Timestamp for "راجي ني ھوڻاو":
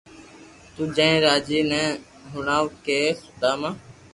1.27-2.63